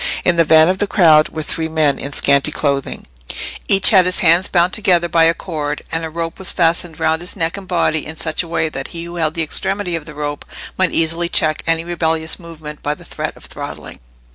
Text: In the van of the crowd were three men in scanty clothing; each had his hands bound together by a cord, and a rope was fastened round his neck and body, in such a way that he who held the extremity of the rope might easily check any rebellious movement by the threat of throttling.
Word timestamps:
In 0.25 0.35
the 0.35 0.43
van 0.43 0.67
of 0.67 0.79
the 0.79 0.87
crowd 0.87 1.29
were 1.29 1.43
three 1.43 1.69
men 1.69 1.99
in 1.99 2.11
scanty 2.11 2.51
clothing; 2.51 3.05
each 3.67 3.91
had 3.91 4.05
his 4.05 4.21
hands 4.21 4.47
bound 4.47 4.73
together 4.73 5.07
by 5.07 5.25
a 5.25 5.35
cord, 5.35 5.83
and 5.91 6.03
a 6.03 6.09
rope 6.09 6.39
was 6.39 6.51
fastened 6.51 6.99
round 6.99 7.21
his 7.21 7.35
neck 7.35 7.55
and 7.55 7.67
body, 7.67 8.03
in 8.07 8.17
such 8.17 8.41
a 8.41 8.47
way 8.47 8.67
that 8.67 8.87
he 8.87 9.03
who 9.03 9.17
held 9.17 9.35
the 9.35 9.43
extremity 9.43 9.95
of 9.95 10.05
the 10.07 10.15
rope 10.15 10.43
might 10.75 10.89
easily 10.91 11.29
check 11.29 11.61
any 11.67 11.83
rebellious 11.83 12.39
movement 12.39 12.81
by 12.81 12.95
the 12.95 13.05
threat 13.05 13.37
of 13.37 13.45
throttling. 13.45 13.99